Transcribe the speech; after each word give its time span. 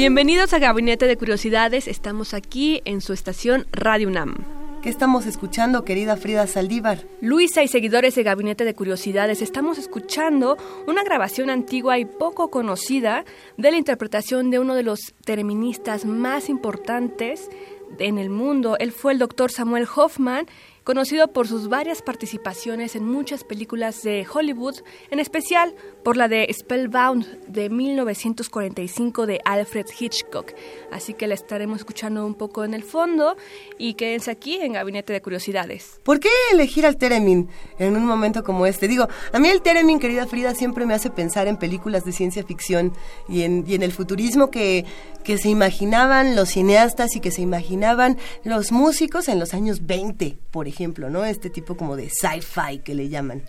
Bienvenidos 0.00 0.54
a 0.54 0.58
Gabinete 0.58 1.06
de 1.06 1.18
Curiosidades. 1.18 1.86
Estamos 1.86 2.32
aquí 2.32 2.80
en 2.86 3.02
su 3.02 3.12
estación 3.12 3.66
Radio 3.70 4.08
UNAM. 4.08 4.34
¿Qué 4.82 4.88
estamos 4.88 5.26
escuchando, 5.26 5.84
querida 5.84 6.16
Frida 6.16 6.46
Saldívar? 6.46 7.04
Luisa 7.20 7.62
y 7.62 7.68
seguidores 7.68 8.14
de 8.14 8.22
Gabinete 8.22 8.64
de 8.64 8.74
Curiosidades, 8.74 9.42
estamos 9.42 9.76
escuchando 9.76 10.56
una 10.86 11.04
grabación 11.04 11.50
antigua 11.50 11.98
y 11.98 12.06
poco 12.06 12.50
conocida 12.50 13.26
de 13.58 13.72
la 13.72 13.76
interpretación 13.76 14.50
de 14.50 14.58
uno 14.58 14.74
de 14.74 14.84
los 14.84 15.12
terministas 15.26 16.06
más 16.06 16.48
importantes 16.48 17.50
en 17.98 18.16
el 18.16 18.30
mundo. 18.30 18.78
Él 18.78 18.92
fue 18.92 19.12
el 19.12 19.18
doctor 19.18 19.50
Samuel 19.50 19.86
Hoffman, 19.94 20.46
conocido 20.84 21.28
por 21.28 21.46
sus 21.46 21.68
varias 21.68 22.02
participaciones 22.02 22.96
en 22.96 23.04
muchas 23.04 23.44
películas 23.44 24.02
de 24.02 24.26
Hollywood, 24.32 24.76
en 25.10 25.20
especial 25.20 25.74
por 26.02 26.16
la 26.16 26.28
de 26.28 26.48
Spellbound 26.52 27.46
de 27.46 27.68
1945 27.70 29.26
de 29.26 29.40
Alfred 29.44 29.86
Hitchcock. 29.98 30.52
Así 30.90 31.14
que 31.14 31.26
la 31.26 31.34
estaremos 31.34 31.78
escuchando 31.78 32.24
un 32.24 32.34
poco 32.34 32.64
en 32.64 32.74
el 32.74 32.82
fondo 32.82 33.36
y 33.78 33.94
quédense 33.94 34.30
aquí 34.30 34.56
en 34.56 34.72
Gabinete 34.72 35.12
de 35.12 35.22
Curiosidades. 35.22 36.00
¿Por 36.02 36.20
qué 36.20 36.28
elegir 36.52 36.86
al 36.86 36.96
Teremin 36.96 37.48
en 37.78 37.96
un 37.96 38.04
momento 38.04 38.42
como 38.42 38.66
este? 38.66 38.88
Digo, 38.88 39.08
a 39.32 39.38
mí 39.38 39.48
el 39.48 39.62
Teremin, 39.62 39.98
querida 40.00 40.26
Frida, 40.26 40.54
siempre 40.54 40.86
me 40.86 40.94
hace 40.94 41.10
pensar 41.10 41.48
en 41.48 41.56
películas 41.56 42.04
de 42.04 42.12
ciencia 42.12 42.44
ficción 42.44 42.92
y 43.28 43.42
en, 43.42 43.64
y 43.66 43.74
en 43.74 43.82
el 43.82 43.92
futurismo 43.92 44.50
que, 44.50 44.84
que 45.24 45.38
se 45.38 45.48
imaginaban 45.48 46.36
los 46.36 46.50
cineastas 46.50 47.16
y 47.16 47.20
que 47.20 47.30
se 47.30 47.42
imaginaban 47.42 48.18
los 48.44 48.72
músicos 48.72 49.28
en 49.28 49.38
los 49.38 49.54
años 49.54 49.86
20, 49.86 50.38
por 50.50 50.66
ejemplo, 50.66 50.69
¿no? 51.10 51.24
Este 51.24 51.50
tipo 51.50 51.76
como 51.76 51.96
de 51.96 52.08
sci-fi 52.10 52.78
que 52.78 52.94
le 52.94 53.08
llaman. 53.08 53.42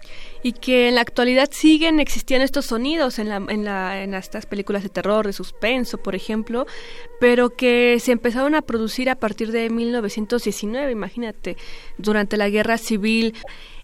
Y 0.44 0.53
que 0.53 0.89
en 0.89 0.95
la 0.95 1.02
actualidad 1.02 1.50
siguen 1.52 2.00
existiendo 2.00 2.45
estos 2.45 2.66
sonidos 2.66 3.19
en, 3.19 3.30
la, 3.30 3.38
en, 3.38 3.64
la, 3.64 4.03
en 4.03 4.14
estas 4.14 4.45
películas 4.45 4.83
de 4.83 4.89
terror, 4.89 5.27
de 5.27 5.33
suspenso, 5.33 5.97
por 5.97 6.16
ejemplo, 6.16 6.66
pero 7.19 7.52
que 7.52 7.97
se 7.99 8.11
empezaron 8.11 8.55
a 8.55 8.61
producir 8.61 9.09
a 9.09 9.16
partir 9.16 9.52
de 9.52 9.69
1919, 9.69 10.92
imagínate, 10.92 11.58
durante 11.97 12.38
la 12.38 12.49
guerra 12.49 12.77
civil. 12.77 13.33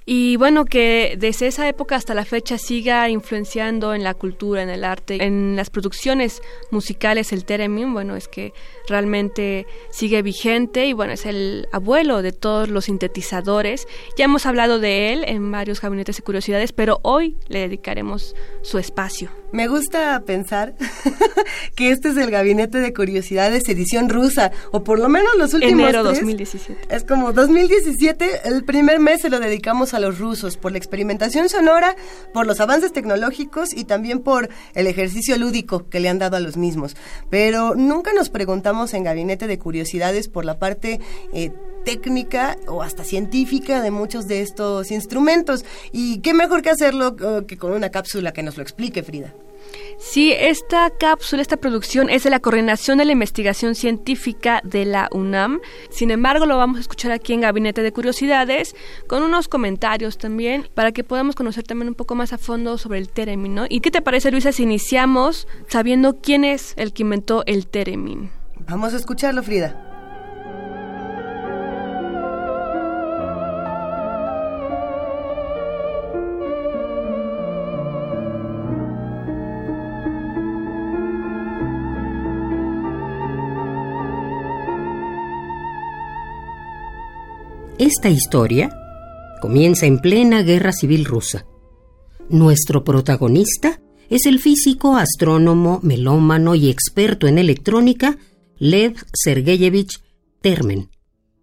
Y 0.10 0.38
bueno, 0.38 0.64
que 0.64 1.18
desde 1.20 1.48
esa 1.48 1.68
época 1.68 1.98
hasta 1.98 2.14
la 2.14 2.24
fecha 2.24 2.58
siga 2.58 3.10
influenciando 3.10 3.94
en 3.94 4.06
la 4.06 4.14
cultura, 4.14 4.64
en 4.64 4.70
el 4.70 4.86
arte, 4.86 5.22
en 5.22 5.58
las 5.58 5.70
producciones 5.70 6.42
musicales 6.72 7.34
el 7.34 7.44
theremin, 7.44 7.92
bueno, 7.92 8.16
es 8.16 8.30
que 8.30 8.54
realmente 8.88 9.68
sigue 9.92 10.22
vigente 10.22 10.86
y 10.86 10.94
bueno, 10.94 11.12
es 11.12 11.26
el 11.26 11.68
abuelo 11.74 12.22
de 12.22 12.32
todos 12.32 12.70
los 12.70 12.86
sintetizadores. 12.86 13.86
Ya 14.18 14.24
hemos 14.24 14.46
hablado 14.46 14.80
de 14.80 15.12
él 15.12 15.26
en 15.28 15.52
varios 15.52 15.82
gabinetes 15.82 16.16
de 16.16 16.24
curiosidades, 16.24 16.72
pero 16.72 17.02
hoy 17.04 17.36
le 17.50 17.60
dedicaremos 17.60 18.34
su 18.62 18.78
espacio. 18.78 19.30
Me 19.52 19.68
gusta 19.68 20.24
pensar 20.26 20.76
que 21.76 21.92
este 21.92 22.10
es 22.10 22.18
el 22.18 22.32
gabinete 22.32 22.80
de 22.80 22.94
curiosidades 22.94 23.68
edición 23.68 24.10
rusa, 24.10 24.52
o 24.72 24.84
por 24.84 25.00
lo 25.00 25.10
menos 25.10 25.36
los 25.38 25.54
últimos 25.54 25.82
Enero 25.82 26.04
tres. 26.04 26.20
2017. 26.20 26.96
Es 26.96 27.04
como 27.04 27.34
2017, 27.34 28.42
el 28.46 28.64
primer 28.64 29.00
mes 29.00 29.22
se 29.22 29.30
lo 29.30 29.40
dedicamos 29.40 29.94
a 29.94 29.97
los 30.00 30.20
rusos 30.20 30.58
por 30.58 30.72
la 30.72 30.78
experimentación 30.78 31.50
sonora, 31.50 31.96
por 32.34 32.46
los 32.48 32.60
avances 32.60 32.92
tecnológicos 32.92 33.74
y 33.74 33.86
también 33.86 34.20
por 34.20 34.50
el 34.74 34.88
ejercicio 34.88 35.38
lúdico 35.38 35.90
que 35.90 36.00
le 36.00 36.10
han 36.10 36.20
dado 36.20 36.38
a 36.38 36.40
los 36.40 36.58
mismos. 36.58 36.96
Pero 37.30 37.76
nunca 37.76 38.14
nos 38.14 38.30
preguntamos 38.30 38.94
en 38.94 39.04
Gabinete 39.04 39.48
de 39.48 39.60
Curiosidades 39.60 40.28
por 40.28 40.46
la 40.46 40.60
parte 40.60 41.00
eh, 41.34 41.52
técnica 41.86 42.58
o 42.68 42.84
hasta 42.84 43.04
científica 43.04 43.82
de 43.82 43.92
muchos 43.92 44.28
de 44.28 44.42
estos 44.42 44.92
instrumentos. 44.92 45.64
Y 45.92 46.20
qué 46.20 46.34
mejor 46.34 46.62
que 46.62 46.70
hacerlo 46.70 47.16
eh, 47.20 47.46
que 47.46 47.58
con 47.58 47.72
una 47.72 47.90
cápsula 47.90 48.34
que 48.34 48.44
nos 48.44 48.58
lo 48.58 48.64
explique, 48.64 49.04
Frida. 49.04 49.34
Sí, 50.00 50.32
esta 50.32 50.92
cápsula, 50.92 51.42
esta 51.42 51.58
producción 51.58 52.10
es 52.12 52.24
de 52.24 52.30
la 52.30 52.40
Coordinación 52.40 53.00
de 53.00 53.06
la 53.06 53.14
Investigación 53.14 53.74
Científica 53.74 54.62
de 54.64 54.86
la 54.86 55.10
UNAM. 55.12 55.60
Sin 55.90 56.12
embargo, 56.12 56.46
lo 56.46 56.56
vamos 56.56 56.78
a 56.78 56.82
escuchar 56.82 57.12
aquí 57.12 57.34
en 57.34 57.42
Gabinete 57.42 57.82
de 57.82 57.92
Curiosidades 57.92 58.76
con 59.08 59.24
unos 59.24 59.48
comentarios 59.48 60.20
también 60.20 60.70
para 60.76 60.92
que 60.92 61.04
podamos 61.04 61.36
conocer 61.36 61.64
también 61.64 61.90
un 61.90 61.96
poco 61.96 62.14
más 62.14 62.32
a 62.32 62.38
fondo 62.38 62.78
sobre 62.78 63.00
el 63.00 63.10
Teremin, 63.10 63.56
¿no? 63.56 63.66
¿Y 63.68 63.80
qué 63.80 63.90
te 63.90 64.04
parece, 64.04 64.30
Luisa, 64.30 64.52
si 64.52 64.64
iniciamos 64.64 65.48
sabiendo 65.68 66.18
quién 66.22 66.46
es 66.46 66.74
el 66.78 66.94
que 66.94 67.02
inventó 67.02 67.44
el 67.48 67.66
Teremin? 67.66 68.30
Vamos 68.68 68.94
a 68.94 68.98
escucharlo, 68.98 69.42
Frida. 69.42 69.87
Esta 87.80 88.10
historia 88.10 88.76
comienza 89.40 89.86
en 89.86 90.00
plena 90.00 90.42
guerra 90.42 90.72
civil 90.72 91.06
rusa. 91.06 91.46
Nuestro 92.28 92.84
protagonista 92.84 93.80
es 94.10 94.26
el 94.26 94.40
físico, 94.40 94.98
astrónomo, 94.98 95.80
melómano 95.84 96.56
y 96.56 96.72
experto 96.72 97.28
en 97.28 97.38
electrónica 97.38 98.18
Lev 98.58 98.96
Sergeyevich 99.14 100.02
Termen, 100.42 100.90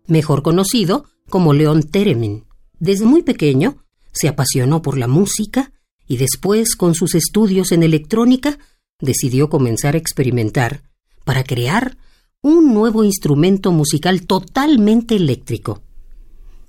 mejor 0.09 0.43
conocido 0.43 1.05
como 1.28 1.53
León 1.53 1.84
Teremin. 1.84 2.47
Desde 2.81 3.05
muy 3.05 3.22
pequeño 3.22 3.84
se 4.11 4.27
apasionó 4.27 4.83
por 4.83 4.99
la 4.99 5.06
música 5.06 5.71
y 6.09 6.16
después, 6.16 6.75
con 6.75 6.97
sus 6.97 7.15
estudios 7.15 7.71
en 7.71 7.84
electrónica, 7.84 8.59
decidió 8.99 9.49
comenzar 9.49 9.95
a 9.95 9.99
experimentar 9.99 10.83
para 11.25 11.45
crear 11.45 11.97
un 12.43 12.75
nuevo 12.75 13.05
instrumento 13.05 13.71
musical 13.71 14.27
totalmente 14.27 15.15
eléctrico. 15.15 15.84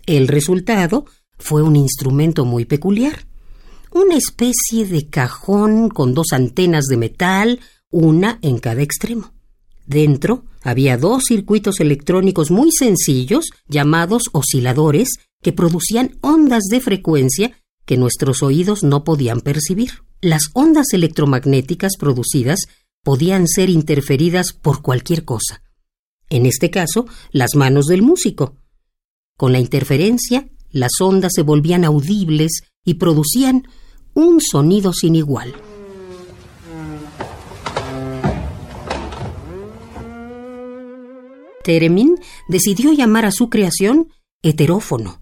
El 0.06 0.28
resultado 0.28 1.06
fue 1.38 1.64
un 1.64 1.76
instrumento 1.76 2.46
muy 2.46 2.66
peculiar, 2.66 3.26
una 3.92 4.16
especie 4.16 4.86
de 4.86 5.08
cajón 5.08 5.90
con 5.90 6.14
dos 6.14 6.28
antenas 6.32 6.86
de 6.86 6.98
metal, 6.98 7.60
una 7.90 8.40
en 8.42 8.60
cada 8.60 8.82
extremo. 8.82 9.34
Dentro 9.88 10.46
había 10.62 10.98
dos 10.98 11.24
circuitos 11.28 11.80
electrónicos 11.80 12.52
muy 12.52 12.72
sencillos 12.72 13.46
llamados 13.68 14.24
osciladores 14.32 15.10
que 15.42 15.54
producían 15.54 16.18
ondas 16.22 16.64
de 16.70 16.82
frecuencia 16.82 17.52
que 17.86 17.98
nuestros 17.98 18.42
oídos 18.42 18.84
no 18.84 19.04
podían 19.04 19.42
percibir. 19.42 19.92
Las 20.22 20.50
ondas 20.54 20.88
electromagnéticas 20.94 21.94
producidas 22.00 22.62
podían 23.04 23.48
ser 23.48 23.70
interferidas 23.70 24.54
por 24.54 24.82
cualquier 24.82 25.24
cosa. 25.24 25.62
En 26.30 26.48
este 26.48 26.72
caso, 26.72 27.06
las 27.32 27.56
manos 27.56 27.86
del 27.86 28.02
músico. 28.02 28.56
Con 29.38 29.51
la 29.51 29.59
interferencia, 29.59 30.47
las 30.72 30.91
ondas 31.02 31.34
se 31.35 31.41
volvían 31.41 31.84
audibles 31.84 32.64
y 32.85 32.93
producían 32.93 33.67
un 34.14 34.40
sonido 34.40 34.93
sin 34.93 35.16
igual. 35.16 35.53
Teremin 41.66 42.16
decidió 42.47 42.93
llamar 42.93 43.26
a 43.26 43.32
su 43.32 43.49
creación 43.49 44.09
heterófono, 44.41 45.20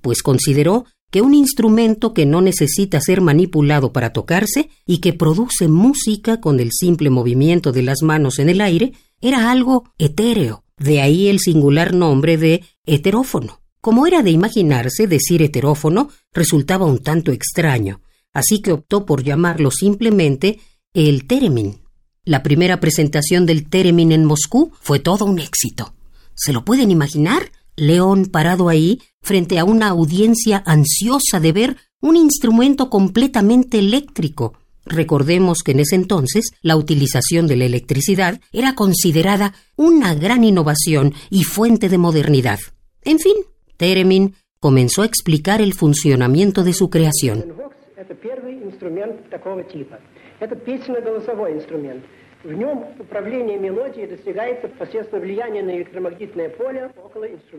pues 0.00 0.22
consideró 0.22 0.86
que 1.10 1.20
un 1.20 1.34
instrumento 1.34 2.14
que 2.14 2.24
no 2.24 2.40
necesita 2.40 3.00
ser 3.00 3.20
manipulado 3.20 3.92
para 3.92 4.12
tocarse 4.12 4.70
y 4.86 4.98
que 4.98 5.12
produce 5.12 5.68
música 5.68 6.40
con 6.40 6.60
el 6.60 6.70
simple 6.72 7.10
movimiento 7.10 7.72
de 7.72 7.82
las 7.82 8.02
manos 8.02 8.38
en 8.38 8.48
el 8.48 8.60
aire 8.60 8.92
era 9.20 9.50
algo 9.50 9.92
etéreo, 9.98 10.64
de 10.80 11.00
ahí 11.00 11.28
el 11.28 11.38
singular 11.38 11.94
nombre 11.94 12.36
de 12.36 12.64
heterófono. 12.86 13.60
Como 13.80 14.06
era 14.06 14.22
de 14.22 14.30
imaginarse, 14.30 15.06
decir 15.06 15.42
heterófono 15.42 16.08
resultaba 16.32 16.86
un 16.86 16.98
tanto 16.98 17.32
extraño, 17.32 18.00
así 18.32 18.60
que 18.60 18.72
optó 18.72 19.06
por 19.06 19.22
llamarlo 19.22 19.70
simplemente 19.70 20.58
el 20.92 21.26
Teremin. 21.26 21.82
La 22.24 22.42
primera 22.42 22.80
presentación 22.80 23.46
del 23.46 23.68
Teremin 23.68 24.12
en 24.12 24.24
Moscú 24.24 24.72
fue 24.80 24.98
todo 24.98 25.24
un 25.24 25.38
éxito. 25.38 25.94
¿Se 26.34 26.52
lo 26.52 26.64
pueden 26.64 26.90
imaginar? 26.90 27.52
León 27.76 28.26
parado 28.26 28.68
ahí, 28.68 29.00
frente 29.22 29.58
a 29.58 29.64
una 29.64 29.88
audiencia 29.88 30.62
ansiosa 30.66 31.40
de 31.40 31.52
ver 31.52 31.76
un 32.00 32.16
instrumento 32.16 32.90
completamente 32.90 33.78
eléctrico. 33.78 34.54
Recordemos 34.90 35.62
que 35.64 35.70
en 35.70 35.80
ese 35.80 35.94
entonces 35.94 36.50
la 36.62 36.76
utilización 36.76 37.46
de 37.46 37.56
la 37.56 37.64
electricidad 37.64 38.40
era 38.52 38.74
considerada 38.74 39.54
una 39.76 40.14
gran 40.14 40.42
innovación 40.42 41.14
y 41.30 41.44
fuente 41.44 41.88
de 41.88 41.96
modernidad. 41.96 42.58
En 43.04 43.20
fin, 43.20 43.34
Teremin 43.76 44.34
comenzó 44.58 45.02
a 45.02 45.06
explicar 45.06 45.62
el 45.62 45.74
funcionamiento 45.74 46.64
de 46.64 46.72
su 46.72 46.90
creación. 46.90 47.44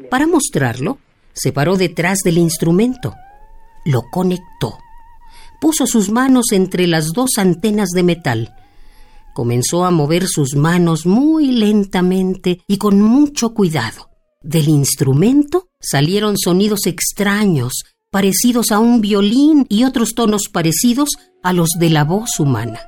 Para 0.10 0.28
mostrarlo, 0.28 0.98
se 1.32 1.54
paró 1.54 1.78
detrás 1.78 2.18
del 2.26 2.38
instrumento, 2.38 3.14
lo 3.86 4.02
conectó, 4.12 4.78
puso 5.62 5.86
sus 5.86 6.10
manos 6.10 6.48
entre 6.52 6.88
las 6.88 7.14
dos 7.14 7.38
antenas 7.38 7.90
de 7.90 8.04
metal, 8.04 8.56
comenzó 9.34 9.86
a 9.86 9.92
mover 9.92 10.28
sus 10.28 10.56
manos 10.56 11.06
muy 11.06 11.52
lentamente 11.52 12.62
y 12.68 12.78
con 12.78 13.00
mucho 13.00 13.54
cuidado. 13.54 14.10
Del 14.42 14.68
instrumento 14.68 15.70
salieron 15.80 16.36
sonidos 16.38 16.88
extraños, 16.88 17.84
parecidos 18.10 18.72
a 18.72 18.80
un 18.80 19.02
violín 19.02 19.68
y 19.70 19.84
otros 19.84 20.16
tonos 20.16 20.50
parecidos 20.52 21.10
a 21.44 21.54
los 21.54 21.70
de 21.80 21.92
la 21.92 22.04
voz 22.04 22.40
humana. 22.40 22.82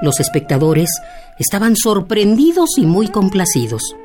Los 0.00 0.20
espectadores 0.20 0.90
estaban 1.38 1.76
sorprendidos 1.76 2.70
y 2.76 2.86
muy 2.86 3.08
complacidos. 3.08 3.96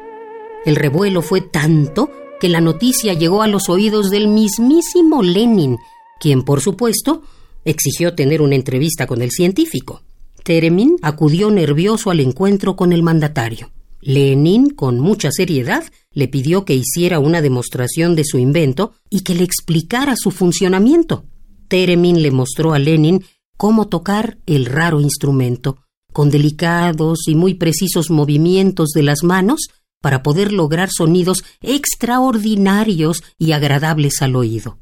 El 0.65 0.75
revuelo 0.75 1.21
fue 1.21 1.42
tanto 1.42 2.10
que 2.39 2.50
la 2.50 2.62
noticia 2.62 3.13
llegó 3.13 3.42
a 3.42 3.48
los 3.48 3.69
oídos 3.69 4.10
del 4.10 4.27
mismísimo 4.27 5.24
Lenin, 5.24 5.77
quien, 6.19 6.43
por 6.43 6.61
supuesto, 6.61 7.23
exigió 7.65 8.15
tener 8.15 8.41
una 8.41 8.55
entrevista 8.55 9.07
con 9.07 9.21
el 9.21 9.31
científico. 9.31 10.03
Teremin 10.43 10.95
acudió 11.01 11.51
nervioso 11.51 12.09
al 12.09 12.21
encuentro 12.21 12.75
con 12.75 12.93
el 12.93 13.03
mandatario. 13.03 13.71
Lenin, 13.99 14.69
con 14.69 14.99
mucha 14.99 15.31
seriedad, 15.31 15.83
le 16.13 16.27
pidió 16.27 16.63
que 16.63 16.75
hiciera 16.75 17.19
una 17.19 17.41
demostración 17.41 18.15
de 18.15 18.23
su 18.23 18.37
invento 18.37 18.93
y 19.09 19.21
que 19.21 19.35
le 19.35 19.43
explicara 19.43 20.15
su 20.15 20.31
funcionamiento. 20.31 21.25
Teremin 21.67 22.21
le 22.21 22.31
mostró 22.31 22.73
a 22.73 22.79
Lenin 22.79 23.25
cómo 23.57 23.87
tocar 23.87 24.37
el 24.45 24.65
raro 24.65 25.01
instrumento, 25.01 25.79
con 26.13 26.29
delicados 26.29 27.27
y 27.27 27.35
muy 27.35 27.55
precisos 27.55 28.09
movimientos 28.09 28.89
de 28.95 29.03
las 29.03 29.23
manos 29.23 29.67
para 30.01 30.23
poder 30.23 30.53
lograr 30.53 30.89
sonidos 30.89 31.43
extraordinarios 31.61 33.23
y 33.37 33.51
agradables 33.51 34.21
al 34.21 34.35
oído. 34.35 34.77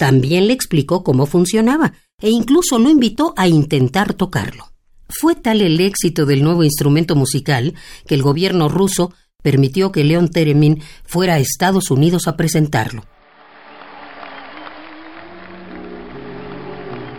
También 0.00 0.46
le 0.46 0.54
explicó 0.54 1.04
cómo 1.04 1.26
funcionaba 1.26 1.92
e 2.22 2.30
incluso 2.30 2.78
lo 2.78 2.88
invitó 2.88 3.34
a 3.36 3.48
intentar 3.48 4.14
tocarlo. 4.14 4.72
Fue 5.10 5.34
tal 5.34 5.60
el 5.60 5.78
éxito 5.78 6.24
del 6.24 6.42
nuevo 6.42 6.64
instrumento 6.64 7.16
musical 7.16 7.74
que 8.06 8.14
el 8.14 8.22
gobierno 8.22 8.70
ruso 8.70 9.12
permitió 9.42 9.92
que 9.92 10.02
León 10.02 10.30
Teremin 10.30 10.82
fuera 11.04 11.34
a 11.34 11.38
Estados 11.38 11.90
Unidos 11.90 12.28
a 12.28 12.38
presentarlo. 12.38 13.04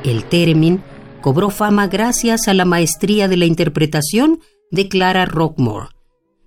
El 0.03 0.23
Teremin 0.23 0.81
cobró 1.21 1.51
fama 1.51 1.85
gracias 1.85 2.47
a 2.47 2.55
la 2.55 2.65
maestría 2.65 3.27
de 3.27 3.37
la 3.37 3.45
interpretación 3.45 4.39
de 4.71 4.89
Clara 4.89 5.25
Rockmore. 5.25 5.89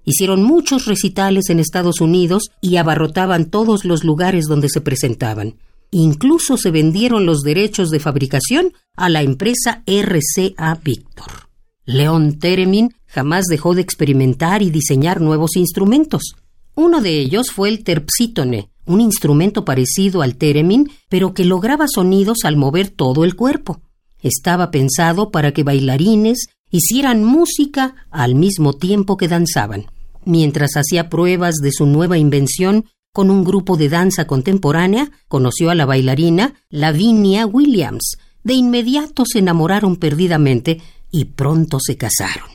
Hicieron 0.03 0.43
muchos 0.43 0.87
recitales 0.87 1.49
en 1.49 1.61
Estados 1.61 2.01
Unidos 2.01 2.51
y 2.61 2.79
abarrotaban 2.79 3.51
todos 3.51 3.85
los 3.85 4.03
lugares 4.03 4.47
donde 4.47 4.69
se 4.69 4.81
presentaban. 4.81 5.59
Incluso 5.97 6.57
se 6.57 6.73
vendieron 6.73 7.25
los 7.25 7.43
derechos 7.43 7.89
de 7.91 8.01
fabricación 8.01 8.73
a 8.97 9.09
la 9.09 9.23
empresa 9.23 9.85
RCA 9.87 10.75
Victor. 10.83 11.49
León 11.85 12.41
Teremin 12.41 12.93
jamás 13.07 13.45
dejó 13.45 13.77
de 13.77 13.83
experimentar 13.83 14.61
y 14.61 14.71
diseñar 14.71 15.21
nuevos 15.21 15.55
instrumentos. 15.55 16.35
Uno 16.75 17.01
de 17.01 17.21
ellos 17.21 17.53
fue 17.53 17.69
el 17.69 17.85
terpsítone, 17.85 18.71
un 18.87 19.01
instrumento 19.01 19.65
parecido 19.65 20.23
al 20.23 20.35
Teremin, 20.35 20.91
pero 21.09 21.33
que 21.33 21.45
lograba 21.45 21.87
sonidos 21.87 22.39
al 22.43 22.57
mover 22.57 22.89
todo 22.89 23.23
el 23.23 23.37
cuerpo. 23.37 23.81
Estaba 24.21 24.73
pensado 24.73 25.31
para 25.31 25.53
que 25.53 25.63
bailarines 25.63 26.49
hicieran 26.73 27.23
música 27.23 27.95
al 28.11 28.35
mismo 28.35 28.73
tiempo 28.73 29.17
que 29.17 29.29
danzaban. 29.29 29.87
Mientras 30.25 30.77
hacía 30.77 31.09
pruebas 31.09 31.55
de 31.63 31.71
su 31.71 31.87
nueva 31.87 32.19
invención 32.19 32.87
con 33.15 33.31
un 33.31 33.45
grupo 33.45 33.77
de 33.77 33.89
danza 33.89 34.27
contemporánea, 34.27 35.09
conoció 35.29 35.71
a 35.71 35.77
la 35.77 35.87
bailarina 35.87 36.55
Lavinia 36.69 37.47
Williams. 37.47 38.19
De 38.43 38.55
inmediato 38.55 39.23
se 39.25 39.39
enamoraron 39.39 39.95
perdidamente 39.95 40.83
y 41.13 41.27
pronto 41.27 41.79
se 41.79 41.97
casaron. 41.97 42.49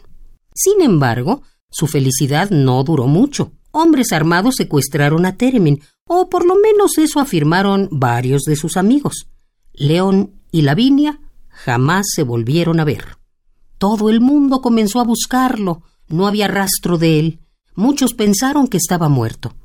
Sin 0.54 0.82
embargo, 0.82 1.44
su 1.72 1.88
felicidad 1.88 2.50
no 2.50 2.84
duró 2.84 3.08
mucho. 3.08 3.54
Hombres 3.72 4.12
armados 4.12 4.56
secuestraron 4.58 5.26
a 5.26 5.38
Teremin, 5.38 5.80
o 6.06 6.30
por 6.30 6.46
lo 6.46 6.56
menos 6.56 6.98
eso 6.98 7.22
afirmaron 7.22 7.88
varios 7.90 8.42
de 8.42 8.58
sus 8.58 8.76
amigos. 8.76 9.30
León 9.72 10.42
y 10.52 10.64
Lavinia 10.64 11.22
jamás 11.48 12.06
se 12.14 12.24
volvieron 12.24 12.82
a 12.82 12.84
ver. 12.84 13.18
Todo 13.78 14.10
el 14.10 14.20
mundo 14.20 14.60
comenzó 14.60 15.00
a 15.00 15.06
buscarlo. 15.06 15.84
No 16.10 16.28
había 16.28 16.50
rastro 16.50 16.98
de 16.98 17.18
él. 17.18 17.40
Muchos 17.76 18.14
pensaron 18.14 18.68
que 18.68 18.76
estaba 18.76 19.08
muerto. 19.08 19.56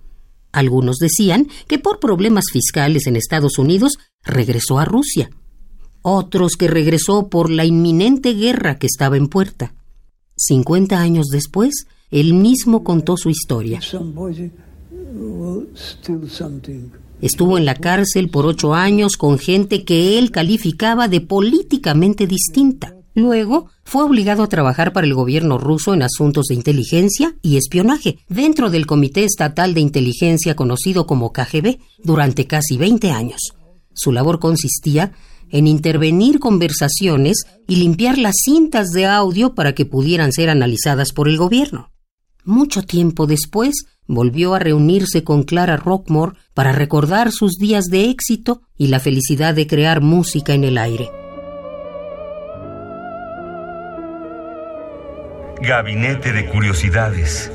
Algunos 0.55 0.99
decían 0.99 1.49
que 1.67 1.81
por 1.81 1.99
problemas 1.99 2.45
fiscales 2.53 3.09
en 3.09 3.17
Estados 3.17 3.59
Unidos 3.59 3.99
regresó 4.23 4.79
a 4.79 4.85
Rusia. 4.85 5.29
Otros 6.01 6.53
que 6.57 6.69
regresó 6.69 7.29
por 7.29 7.51
la 7.51 7.65
inminente 7.65 8.35
guerra 8.35 8.79
que 8.79 8.87
estaba 8.87 9.17
en 9.17 9.27
puerta. 9.27 9.75
Cincuenta 10.37 11.01
años 11.01 11.27
después, 11.27 11.87
él 12.13 12.35
mismo 12.35 12.85
contó 12.85 13.17
su 13.17 13.31
historia. 13.31 13.81
Estuvo 17.21 17.59
en 17.59 17.65
la 17.65 17.75
cárcel 17.75 18.29
por 18.31 18.47
ocho 18.47 18.75
años 18.75 19.17
con 19.17 19.39
gente 19.39 19.85
que 19.85 20.21
él 20.21 20.31
calificaba 20.31 21.09
de 21.09 21.21
políticamente 21.21 22.29
distinta. 22.29 22.95
Luego 23.15 23.71
fue 23.85 24.03
obligado 24.03 24.43
a 24.43 24.49
trabajar 24.49 24.93
para 24.93 25.07
el 25.07 25.15
gobierno 25.15 25.57
ruso 25.57 25.95
en 25.95 26.03
asuntos 26.03 26.47
de 26.49 26.57
inteligencia 26.57 27.37
y 27.43 27.57
espionaje 27.57 28.19
dentro 28.29 28.71
del 28.71 28.87
Comité 28.87 29.25
Estatal 29.25 29.73
de 29.73 29.81
Inteligencia 29.81 30.57
conocido 30.57 31.07
como 31.07 31.33
KGB 31.33 31.79
durante 32.03 32.47
casi 32.47 32.77
20 32.77 33.13
años. 33.13 33.55
Su 33.95 34.11
labor 34.11 34.41
consistía 34.41 35.13
en 35.51 35.69
intervenir 35.69 36.41
conversaciones 36.41 37.45
y 37.69 37.77
limpiar 37.77 38.19
las 38.19 38.35
cintas 38.45 38.89
de 38.91 39.07
audio 39.07 39.55
para 39.55 39.75
que 39.75 39.87
pudieran 39.87 40.33
ser 40.33 40.51
analizadas 40.51 41.13
por 41.13 41.29
el 41.29 41.37
gobierno. 41.37 41.93
Mucho 42.45 42.83
tiempo 42.83 43.27
después, 43.27 43.75
volvió 44.07 44.55
a 44.55 44.59
reunirse 44.59 45.23
con 45.23 45.45
Clara 45.45 45.77
Rockmore 45.77 46.37
para 46.53 46.73
recordar 46.73 47.31
sus 47.31 47.53
días 47.53 47.85
de 47.85 48.11
éxito 48.11 48.63
y 48.77 48.89
la 48.89 48.99
felicidad 48.99 49.55
de 49.55 49.69
crear 49.69 50.01
música 50.01 50.53
en 50.53 50.65
el 50.65 50.77
aire. 50.77 51.24
Gabinete 55.65 56.33
de 56.33 56.47
Curiosidades. 56.47 57.51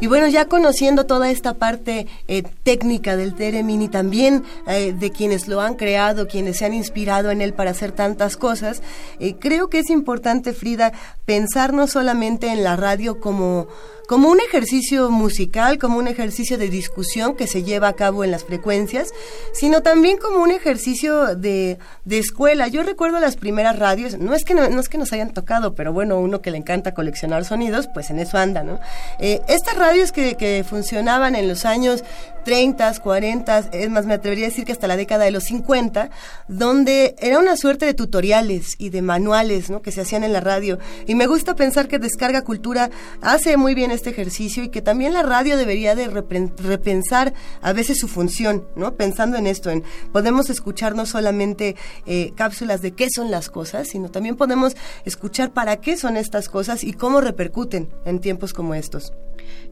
Y 0.00 0.06
bueno, 0.06 0.28
ya 0.28 0.44
conociendo 0.44 1.06
toda 1.06 1.28
esta 1.30 1.54
parte 1.54 2.06
eh, 2.28 2.44
técnica 2.62 3.16
del 3.16 3.34
Teremin 3.34 3.82
y 3.82 3.88
también 3.88 4.44
eh, 4.68 4.94
de 4.96 5.10
quienes 5.10 5.48
lo 5.48 5.60
han 5.60 5.74
creado, 5.74 6.28
quienes 6.28 6.58
se 6.58 6.66
han 6.66 6.74
inspirado 6.74 7.32
en 7.32 7.40
él 7.40 7.52
para 7.52 7.72
hacer 7.72 7.90
tantas 7.90 8.36
cosas, 8.36 8.80
eh, 9.18 9.34
creo 9.40 9.68
que 9.68 9.80
es 9.80 9.90
importante, 9.90 10.52
Frida, 10.52 10.92
pensar 11.24 11.72
no 11.72 11.88
solamente 11.88 12.52
en 12.52 12.62
la 12.62 12.76
radio 12.76 13.18
como 13.18 13.66
como 14.08 14.30
un 14.30 14.40
ejercicio 14.40 15.10
musical, 15.10 15.76
como 15.76 15.98
un 15.98 16.08
ejercicio 16.08 16.56
de 16.56 16.70
discusión 16.70 17.36
que 17.36 17.46
se 17.46 17.62
lleva 17.62 17.88
a 17.88 17.92
cabo 17.92 18.24
en 18.24 18.30
las 18.30 18.42
frecuencias, 18.42 19.10
sino 19.52 19.82
también 19.82 20.16
como 20.16 20.38
un 20.38 20.50
ejercicio 20.50 21.36
de, 21.36 21.78
de 22.06 22.18
escuela. 22.18 22.68
Yo 22.68 22.82
recuerdo 22.82 23.20
las 23.20 23.36
primeras 23.36 23.78
radios, 23.78 24.18
no 24.18 24.32
es, 24.32 24.46
que 24.46 24.54
no, 24.54 24.64
es 24.64 24.88
que 24.88 24.96
nos 24.96 25.12
hayan 25.12 25.34
tocado, 25.34 25.74
pero 25.74 25.92
bueno, 25.92 26.18
uno 26.18 26.40
que 26.40 26.50
le 26.50 26.56
encanta 26.56 26.94
coleccionar 26.94 27.44
sonidos, 27.44 27.86
pues 27.92 28.08
en 28.08 28.18
eso 28.18 28.38
anda, 28.38 28.62
¿no? 28.62 28.80
Eh, 29.18 29.42
estas 29.46 29.76
radios 29.76 30.10
que, 30.10 30.36
que 30.36 30.64
funcionaban 30.66 31.36
en 31.36 31.46
los 31.46 31.66
años 31.66 32.02
30, 32.48 33.00
40, 33.00 33.58
es 33.72 33.90
más, 33.90 34.06
me 34.06 34.14
atrevería 34.14 34.46
a 34.46 34.48
decir 34.48 34.64
que 34.64 34.72
hasta 34.72 34.86
la 34.86 34.96
década 34.96 35.26
de 35.26 35.30
los 35.30 35.44
50, 35.44 36.08
donde 36.48 37.14
era 37.18 37.38
una 37.38 37.58
suerte 37.58 37.84
de 37.84 37.92
tutoriales 37.92 38.74
y 38.78 38.88
de 38.88 39.02
manuales 39.02 39.68
¿no? 39.68 39.82
que 39.82 39.92
se 39.92 40.00
hacían 40.00 40.24
en 40.24 40.32
la 40.32 40.40
radio. 40.40 40.78
Y 41.06 41.14
me 41.14 41.26
gusta 41.26 41.54
pensar 41.56 41.88
que 41.88 41.98
Descarga 41.98 42.44
Cultura 42.44 42.88
hace 43.20 43.58
muy 43.58 43.74
bien 43.74 43.90
este 43.98 44.10
ejercicio 44.10 44.64
y 44.64 44.68
que 44.68 44.80
también 44.80 45.12
la 45.12 45.22
radio 45.22 45.56
debería 45.56 45.94
de 45.94 46.08
repensar 46.08 47.34
a 47.60 47.72
veces 47.72 47.98
su 47.98 48.08
función, 48.08 48.66
¿no? 48.76 48.94
Pensando 48.94 49.36
en 49.36 49.46
esto, 49.46 49.70
en 49.70 49.84
podemos 50.12 50.48
escuchar 50.50 50.94
no 50.94 51.04
solamente 51.04 51.76
eh, 52.06 52.32
cápsulas 52.36 52.80
de 52.80 52.92
qué 52.92 53.08
son 53.14 53.30
las 53.30 53.50
cosas, 53.50 53.88
sino 53.88 54.08
también 54.08 54.36
podemos 54.36 54.76
escuchar 55.04 55.52
para 55.52 55.76
qué 55.76 55.96
son 55.96 56.16
estas 56.16 56.48
cosas 56.48 56.84
y 56.84 56.92
cómo 56.92 57.20
repercuten 57.20 57.90
en 58.04 58.20
tiempos 58.20 58.52
como 58.52 58.74
estos. 58.74 59.12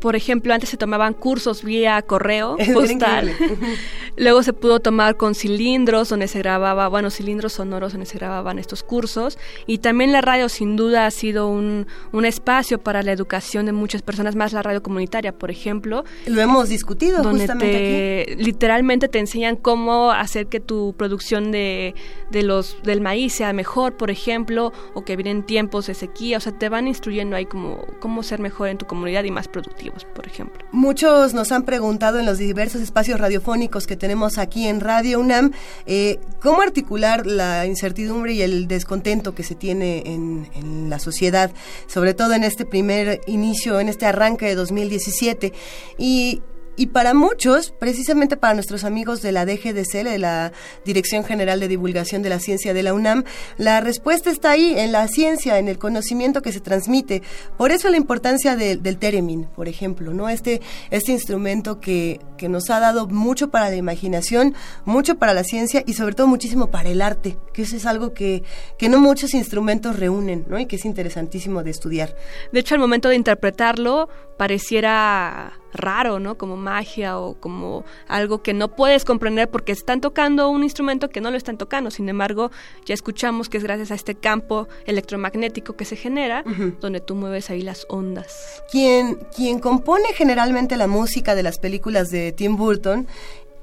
Por 0.00 0.16
ejemplo, 0.16 0.52
antes 0.52 0.70
se 0.70 0.76
tomaban 0.76 1.14
cursos 1.14 1.62
vía 1.62 2.00
correo 2.02 2.56
postal. 2.74 3.32
Luego 4.16 4.42
se 4.42 4.52
pudo 4.52 4.80
tomar 4.80 5.16
con 5.16 5.34
cilindros 5.34 6.08
donde 6.08 6.28
se 6.28 6.38
grababa, 6.38 6.88
bueno, 6.88 7.10
cilindros 7.10 7.54
sonoros 7.54 7.92
donde 7.92 8.06
se 8.06 8.18
grababan 8.18 8.58
estos 8.58 8.82
cursos. 8.82 9.38
Y 9.66 9.78
también 9.78 10.12
la 10.12 10.22
radio 10.22 10.48
sin 10.48 10.76
duda 10.76 11.06
ha 11.06 11.10
sido 11.10 11.48
un, 11.48 11.86
un 12.12 12.24
espacio 12.24 12.78
para 12.78 13.02
la 13.02 13.12
educación 13.12 13.66
de 13.66 13.72
muchas 13.72 14.02
personas, 14.02 14.34
más 14.34 14.52
la 14.52 14.62
radio 14.62 14.82
comunitaria, 14.82 15.32
por 15.32 15.50
ejemplo. 15.50 16.04
Lo 16.26 16.40
hemos 16.40 16.68
discutido 16.68 17.22
donde 17.22 17.40
justamente 17.40 18.26
te, 18.26 18.36
literalmente 18.36 19.08
te 19.08 19.18
enseñan 19.18 19.56
cómo 19.56 20.10
hacer 20.10 20.46
que 20.46 20.60
tu 20.60 20.94
producción 20.96 21.52
de, 21.52 21.94
de 22.30 22.42
los 22.42 22.82
del 22.84 23.02
maíz 23.02 23.34
sea 23.34 23.52
mejor, 23.52 23.96
por 23.96 24.10
ejemplo, 24.10 24.72
o 24.94 25.04
que 25.04 25.16
vienen 25.16 25.42
tiempos 25.42 25.88
de 25.88 25.94
sequía, 25.94 26.38
o 26.38 26.40
sea, 26.40 26.52
te 26.52 26.68
van 26.68 26.88
instruyendo 26.88 27.36
ahí 27.36 27.44
cómo, 27.44 27.84
cómo 28.00 28.22
ser 28.22 28.40
mejor 28.40 28.68
en 28.68 28.78
tu 28.78 28.86
comunidad 28.86 29.24
y 29.24 29.30
más 29.30 29.46
productivos, 29.48 30.06
por 30.14 30.26
ejemplo. 30.26 30.64
Muchos 30.72 31.34
nos 31.34 31.52
han 31.52 31.64
preguntado 31.64 32.18
en 32.18 32.24
los 32.24 32.38
diversos 32.38 32.80
espacios 32.80 33.20
radiofónicos 33.20 33.86
que 33.86 33.96
tenemos 33.96 34.05
aquí 34.38 34.66
en 34.66 34.80
Radio 34.80 35.20
UNAM 35.20 35.52
eh, 35.86 36.18
cómo 36.40 36.62
articular 36.62 37.26
la 37.26 37.66
incertidumbre 37.66 38.32
y 38.32 38.42
el 38.42 38.66
descontento 38.68 39.34
que 39.34 39.42
se 39.42 39.54
tiene 39.54 40.02
en, 40.06 40.46
la 40.90 40.98
sociedad, 40.98 41.50
sobre 41.86 42.14
todo 42.14 42.34
en 42.34 42.44
este 42.44 42.64
primer 42.64 43.20
inicio, 43.26 43.80
en 43.80 43.88
este 43.88 44.06
arranque 44.06 44.46
de 44.46 44.54
2017. 44.54 45.52
Y 45.98 46.42
y 46.78 46.88
para 46.88 47.14
muchos, 47.14 47.70
precisamente 47.70 48.36
para 48.36 48.52
nuestros 48.52 48.84
amigos 48.84 49.22
de 49.22 49.32
la 49.32 49.46
DGDC, 49.46 50.04
de 50.04 50.18
la 50.18 50.52
Dirección 50.84 51.24
General 51.24 51.58
de 51.58 51.68
Divulgación 51.68 52.22
de 52.22 52.28
la 52.28 52.38
Ciencia 52.38 52.74
de 52.74 52.82
la 52.82 52.92
UNAM, 52.92 53.24
la 53.56 53.80
respuesta 53.80 54.30
está 54.30 54.50
ahí, 54.50 54.74
en 54.76 54.92
la 54.92 55.08
ciencia, 55.08 55.58
en 55.58 55.68
el 55.68 55.78
conocimiento 55.78 56.42
que 56.42 56.52
se 56.52 56.60
transmite. 56.60 57.22
Por 57.56 57.70
eso 57.70 57.88
la 57.88 57.96
importancia 57.96 58.56
del 58.56 58.98
Teremin, 58.98 59.44
por 59.44 59.68
ejemplo, 59.68 60.12
¿no? 60.12 60.28
Este, 60.28 60.60
este 60.90 61.12
instrumento 61.12 61.80
que, 61.80 62.20
que 62.36 62.48
nos 62.48 62.70
ha 62.70 62.80
dado 62.80 63.06
mucho 63.08 63.50
para 63.50 63.70
la 63.70 63.76
imaginación, 63.76 64.54
mucho 64.84 65.16
para 65.16 65.34
la 65.34 65.44
ciencia 65.44 65.82
y 65.86 65.94
sobre 65.94 66.14
todo 66.14 66.26
muchísimo 66.26 66.70
para 66.70 66.88
el 66.88 67.02
arte, 67.02 67.36
que 67.52 67.62
eso 67.62 67.76
es 67.76 67.86
algo 67.86 68.12
que, 68.12 68.42
que 68.78 68.88
no 68.88 69.00
muchos 69.00 69.34
instrumentos 69.34 69.96
reúnen, 69.96 70.44
¿no? 70.48 70.58
Y 70.58 70.66
que 70.66 70.76
es 70.76 70.84
interesantísimo 70.84 71.62
de 71.62 71.70
estudiar. 71.70 72.16
De 72.52 72.60
hecho, 72.60 72.74
al 72.74 72.80
momento 72.80 73.08
de 73.08 73.16
interpretarlo, 73.16 74.08
pareciera 74.36 75.54
raro, 75.72 76.18
¿no? 76.18 76.36
Como 76.36 76.56
magia 76.56 77.18
o 77.18 77.34
como 77.34 77.84
algo 78.08 78.42
que 78.42 78.54
no 78.54 78.74
puedes 78.74 79.04
comprender 79.04 79.50
porque 79.50 79.72
están 79.72 80.00
tocando 80.00 80.48
un 80.48 80.62
instrumento 80.62 81.10
que 81.10 81.20
no 81.20 81.30
lo 81.30 81.36
están 81.36 81.58
tocando. 81.58 81.90
Sin 81.90 82.08
embargo, 82.08 82.50
ya 82.84 82.94
escuchamos 82.94 83.48
que 83.48 83.58
es 83.58 83.62
gracias 83.62 83.90
a 83.90 83.94
este 83.94 84.14
campo 84.14 84.68
electromagnético 84.86 85.76
que 85.76 85.84
se 85.84 85.96
genera, 85.96 86.44
donde 86.80 87.00
tú 87.00 87.14
mueves 87.14 87.50
ahí 87.50 87.62
las 87.62 87.86
ondas. 87.88 88.62
Quien, 88.70 89.16
quien 89.34 89.58
compone 89.58 90.06
generalmente 90.14 90.76
la 90.76 90.86
música 90.86 91.34
de 91.34 91.42
las 91.42 91.58
películas 91.58 92.08
de 92.08 92.25
Tim 92.32 92.56
Burton 92.56 93.06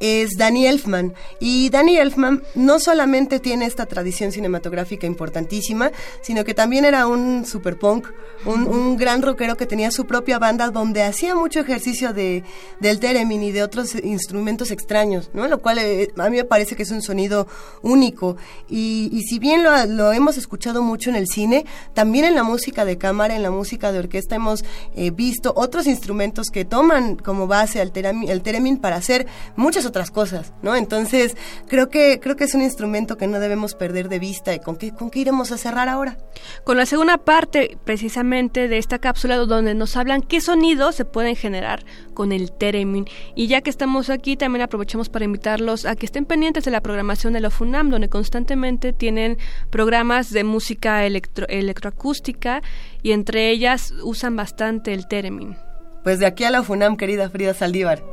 es 0.04 0.36
Danny 0.36 0.68
Elfman. 0.68 1.14
Y 1.40 1.70
Danny 1.70 1.98
Elfman 1.98 2.44
no 2.56 2.80
solamente 2.80 3.40
tiene 3.40 3.66
esta 3.66 3.86
tradición 3.86 4.34
cinematográfica 4.34 5.08
importantísima, 5.08 5.92
sino 6.22 6.44
que 6.44 6.54
también 6.54 6.84
era 6.84 7.08
un 7.08 7.46
super 7.46 7.80
punk, 7.80 8.10
un, 8.46 8.98
gran 8.98 9.22
rockero 9.22 9.56
que 9.56 9.66
tenía 9.66 9.92
su 9.92 10.06
propia 10.06 10.40
banda 10.40 10.72
donde 10.72 11.04
hacía 11.04 11.36
mucho 11.36 11.62
ejercicio 11.62 12.12
de, 12.14 12.44
del 12.82 13.00
theremin 13.00 13.44
y 13.44 13.52
de 13.54 13.64
otros 13.64 13.96
instrumentos 13.96 14.72
extraños, 14.72 15.32
¿no? 15.34 15.48
Lo 15.48 15.60
cual 15.60 15.80
eh, 15.80 16.12
a 16.18 16.30
mí 16.30 16.36
me 16.36 16.44
parece 16.44 16.76
que 16.76 16.84
es 16.84 16.92
un 16.92 17.02
sonido 17.02 17.48
único. 17.82 18.36
Y, 18.70 19.22
si 19.30 19.40
bien 19.40 19.64
lo, 19.64 20.12
hemos 20.12 20.38
escuchado 20.38 20.82
mucho 20.82 21.12
en 21.12 21.16
el 21.16 21.28
cine, 21.28 21.66
también 21.94 22.26
en 22.26 22.36
la 22.36 22.44
música 22.44 22.84
de 22.84 22.98
cámara, 22.98 23.38
en 23.38 23.44
la 23.44 23.52
música 23.52 23.94
de 23.94 24.00
orquesta 24.00 24.36
hemos 24.36 24.66
eh, 24.96 25.12
visto 25.12 25.54
otros 25.56 25.88
instrumentos 25.88 26.50
que 26.50 26.66
toman 26.66 27.16
como 27.16 27.48
base 27.48 27.82
el 27.82 27.94
theremin 27.94 28.78
para 28.80 28.98
hacer 28.98 29.28
muchas 29.56 29.86
otras 29.86 29.93
cosas, 30.12 30.54
¿no? 30.62 30.76
Entonces, 30.76 31.38
creo 31.68 31.90
que 31.90 32.20
creo 32.20 32.36
que 32.36 32.46
es 32.46 32.54
un 32.54 32.62
instrumento 32.62 33.18
que 33.18 33.28
no 33.28 33.40
debemos 33.40 33.76
perder 33.76 34.10
de 34.10 34.20
vista 34.20 34.54
y 34.54 34.60
con 34.60 34.76
qué 34.76 34.92
con 34.92 35.10
qué 35.10 35.20
iremos 35.20 35.52
a 35.52 35.58
cerrar 35.58 35.90
ahora. 35.90 36.18
Con 36.64 36.78
la 36.78 36.86
segunda 36.86 37.18
parte 37.18 37.78
precisamente 37.84 38.68
de 38.68 38.78
esta 38.78 39.00
cápsula 39.00 39.38
donde 39.38 39.74
nos 39.76 39.96
hablan 39.96 40.22
qué 40.22 40.42
sonidos 40.42 40.96
se 40.96 41.06
pueden 41.06 41.36
generar 41.36 41.86
con 42.14 42.32
el 42.32 42.52
theremin 42.52 43.06
y 43.36 43.48
ya 43.48 43.62
que 43.62 43.70
estamos 43.70 44.10
aquí 44.10 44.36
también 44.36 44.64
aprovechamos 44.64 45.10
para 45.10 45.26
invitarlos 45.26 45.86
a 45.86 45.96
que 45.96 46.06
estén 46.06 46.26
pendientes 46.26 46.66
de 46.66 46.72
la 46.72 46.82
programación 46.82 47.34
de 47.34 47.40
la 47.40 47.50
FUNAM 47.50 47.90
donde 47.90 48.10
constantemente 48.10 48.94
tienen 48.94 49.38
programas 49.70 50.32
de 50.32 50.44
música 50.44 51.06
electro, 51.06 51.48
electroacústica 51.48 52.62
y 53.02 53.12
entre 53.12 53.50
ellas 53.50 53.94
usan 54.04 54.36
bastante 54.36 54.94
el 54.94 55.08
theremin. 55.08 55.56
Pues 56.04 56.20
de 56.20 56.26
aquí 56.26 56.44
a 56.44 56.52
la 56.52 56.64
FUNAM, 56.64 56.98
querida 56.98 57.30
Frida 57.30 57.54
Saldívar. 57.54 58.13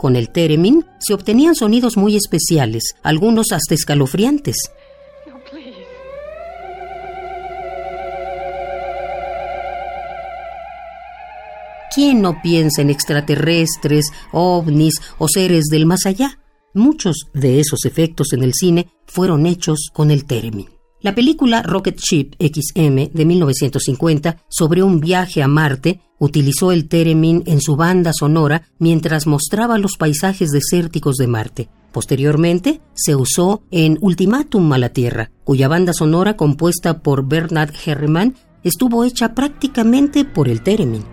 Con 0.00 0.16
el 0.16 0.30
theremin 0.30 0.86
se 0.98 1.12
obtenían 1.12 1.54
sonidos 1.54 1.98
muy 1.98 2.16
especiales, 2.16 2.94
algunos 3.02 3.52
hasta 3.52 3.74
escalofriantes. 3.74 4.56
¿Quién 11.94 12.22
no 12.22 12.40
piensa 12.40 12.80
en 12.80 12.88
extraterrestres, 12.88 14.06
ovnis 14.32 14.94
o 15.18 15.28
seres 15.28 15.66
del 15.66 15.84
más 15.84 16.06
allá? 16.06 16.38
Muchos 16.72 17.28
de 17.34 17.60
esos 17.60 17.84
efectos 17.84 18.32
en 18.32 18.42
el 18.42 18.54
cine 18.54 18.88
fueron 19.04 19.44
hechos 19.44 19.90
con 19.92 20.10
el 20.10 20.24
theremin. 20.24 20.79
La 21.02 21.14
película 21.14 21.62
Rocket 21.62 21.98
Ship 21.98 22.32
XM 22.38 23.10
de 23.14 23.24
1950 23.24 24.36
sobre 24.50 24.82
un 24.82 25.00
viaje 25.00 25.42
a 25.42 25.48
Marte 25.48 26.02
utilizó 26.18 26.72
el 26.72 26.88
theremin 26.88 27.42
en 27.46 27.62
su 27.62 27.74
banda 27.74 28.12
sonora 28.12 28.68
mientras 28.78 29.26
mostraba 29.26 29.78
los 29.78 29.96
paisajes 29.96 30.50
desérticos 30.50 31.16
de 31.16 31.26
Marte. 31.26 31.68
Posteriormente, 31.90 32.82
se 32.92 33.16
usó 33.16 33.62
en 33.70 33.96
Ultimátum 34.02 34.70
a 34.74 34.78
la 34.78 34.90
Tierra, 34.90 35.30
cuya 35.42 35.68
banda 35.68 35.94
sonora 35.94 36.36
compuesta 36.36 37.02
por 37.02 37.26
Bernard 37.26 37.72
Herrmann 37.82 38.34
estuvo 38.62 39.02
hecha 39.02 39.34
prácticamente 39.34 40.26
por 40.26 40.50
el 40.50 40.62
theremin. 40.62 41.04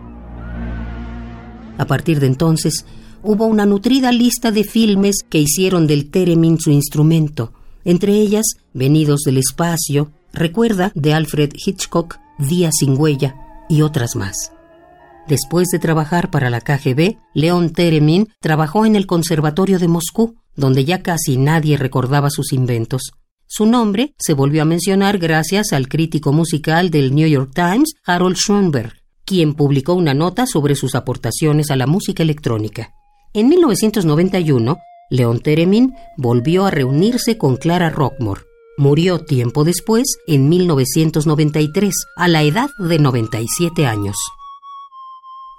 A 1.78 1.86
partir 1.86 2.20
de 2.20 2.28
entonces, 2.28 2.86
hubo 3.24 3.46
una 3.46 3.66
nutrida 3.66 4.12
lista 4.12 4.52
de 4.52 4.66
filmes 4.66 5.24
que 5.30 5.40
hicieron 5.40 5.88
del 5.88 6.12
theremin 6.12 6.60
su 6.60 6.72
instrumento, 6.72 7.54
entre 7.88 8.14
ellas 8.14 8.46
Venidos 8.74 9.22
del 9.22 9.38
Espacio, 9.38 10.12
Recuerda 10.34 10.92
de 10.94 11.14
Alfred 11.14 11.54
Hitchcock, 11.56 12.20
Día 12.38 12.70
sin 12.72 13.00
huella 13.00 13.36
y 13.70 13.82
otras 13.82 14.16
más. 14.16 14.52
Después 15.28 15.70
de 15.70 15.80
trabajar 15.80 16.30
para 16.30 16.50
la 16.50 16.62
KGB, 16.62 17.18
León 17.34 17.72
Teremin 17.72 18.28
trabajó 18.40 18.86
en 18.86 18.96
el 18.96 19.08
Conservatorio 19.08 19.80
de 19.80 19.88
Moscú, 19.88 20.36
donde 20.56 20.86
ya 20.86 21.02
casi 21.02 21.38
nadie 21.38 21.78
recordaba 21.78 22.30
sus 22.30 22.54
inventos. 22.54 23.14
Su 23.48 23.66
nombre 23.66 24.14
se 24.20 24.34
volvió 24.34 24.62
a 24.62 24.66
mencionar 24.66 25.18
gracias 25.18 25.72
al 25.72 25.88
crítico 25.88 26.34
musical 26.34 26.92
del 26.92 27.16
New 27.16 27.28
York 27.28 27.52
Times, 27.56 27.94
Harold 28.06 28.36
Schoenberg, 28.36 28.94
quien 29.26 29.54
publicó 29.54 29.94
una 29.94 30.14
nota 30.14 30.46
sobre 30.46 30.76
sus 30.76 30.94
aportaciones 30.94 31.72
a 31.72 31.78
la 31.78 31.88
música 31.88 32.22
electrónica. 32.22 32.94
En 33.34 33.48
1991, 33.48 34.78
León 35.10 35.40
Teremin 35.40 35.94
volvió 36.18 36.66
a 36.66 36.72
reunirse 36.72 37.38
con 37.38 37.58
Clara 37.58 37.90
Rockmore. 37.90 38.42
Murió 38.78 39.20
tiempo 39.20 39.64
después, 39.64 40.18
en 40.28 40.50
1993, 40.50 41.94
a 42.16 42.28
la 42.28 42.44
edad 42.44 42.70
de 42.78 43.00
97 43.00 43.86
años. 43.86 44.16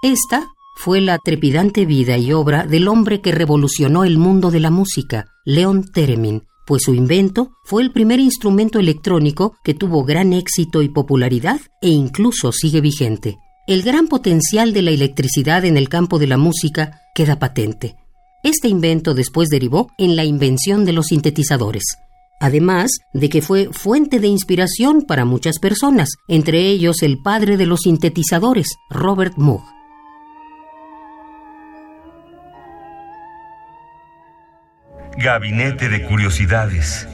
Esta 0.03 0.49
fue 0.77 1.01
la 1.01 1.19
trepidante 1.19 1.87
vida 1.87 2.19
y 2.19 2.33
obra 2.33 2.65
del 2.65 2.87
hombre 2.87 3.21
que 3.21 3.33
revolucionó 3.33 4.05
el 4.05 4.19
mundo 4.19 4.53
de 4.53 4.61
la 4.61 4.71
música, 4.71 5.27
León 5.45 5.91
Teremin, 5.93 6.45
pues 6.69 6.83
su 6.85 6.95
invento 6.95 7.51
fue 7.65 7.83
el 7.83 7.91
primer 7.91 8.21
instrumento 8.21 8.79
electrónico 8.79 9.57
que 9.65 9.75
tuvo 9.75 10.05
gran 10.05 10.33
éxito 10.33 10.83
y 10.83 10.89
popularidad 10.89 11.61
e 11.83 11.89
incluso 11.89 12.53
sigue 12.53 12.81
vigente. 12.81 13.39
El 13.67 13.83
gran 13.83 14.07
potencial 14.07 14.73
de 14.73 14.83
la 14.83 14.91
electricidad 14.91 15.65
en 15.65 15.77
el 15.77 15.89
campo 15.89 16.19
de 16.19 16.27
la 16.27 16.37
música 16.37 17.01
queda 17.15 17.39
patente. 17.39 17.97
Este 18.45 18.69
invento 18.69 19.15
después 19.15 19.49
derivó 19.49 19.91
en 19.99 20.15
la 20.15 20.25
invención 20.25 20.85
de 20.85 20.93
los 20.93 21.07
sintetizadores, 21.07 21.83
además 22.41 22.93
de 23.13 23.29
que 23.29 23.43
fue 23.43 23.69
fuente 23.73 24.21
de 24.21 24.29
inspiración 24.29 25.03
para 25.03 25.25
muchas 25.25 25.59
personas, 25.59 26.11
entre 26.29 26.61
ellos 26.61 27.03
el 27.03 27.19
padre 27.21 27.57
de 27.57 27.67
los 27.67 27.81
sintetizadores, 27.81 28.69
Robert 28.91 29.35
Moog. 29.39 29.65
Gabinete 35.17 35.89
de 35.89 36.05
Curiosidades. 36.05 37.09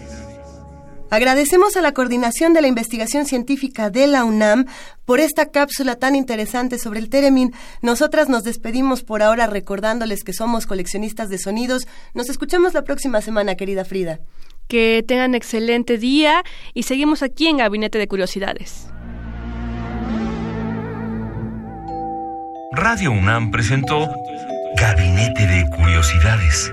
Agradecemos 1.15 1.77
a 1.77 1.81
la 1.81 1.93
Coordinación 1.93 2.55
de 2.55 2.61
la 2.61 2.67
Investigación 2.67 3.25
Científica 3.25 3.89
de 3.89 4.09
la 4.09 4.25
UNAM 4.25 4.67
por 5.05 5.21
esta 5.21 5.47
cápsula 5.47 5.95
tan 5.95 6.17
interesante 6.17 6.77
sobre 6.77 6.99
el 6.99 7.09
Teremin. 7.09 7.55
Nosotras 7.83 8.29
nos 8.29 8.43
despedimos 8.43 9.05
por 9.05 9.23
ahora 9.23 9.47
recordándoles 9.47 10.25
que 10.25 10.33
somos 10.33 10.67
coleccionistas 10.67 11.29
de 11.29 11.39
sonidos. 11.39 11.87
Nos 12.15 12.31
escuchamos 12.31 12.75
la 12.75 12.83
próxima 12.83 13.21
semana, 13.21 13.55
querida 13.55 13.85
Frida. 13.85 14.19
Que 14.67 15.05
tengan 15.07 15.37
excelente 15.37 15.99
día 15.99 16.43
y 16.73 16.83
seguimos 16.83 17.23
aquí 17.23 17.47
en 17.47 17.59
Gabinete 17.59 17.99
de 17.99 18.09
Curiosidades. 18.09 18.89
Radio 22.73 23.13
UNAM 23.13 23.53
presentó 23.53 24.11
Gabinete 24.77 25.47
de 25.47 25.65
Curiosidades. 25.77 26.73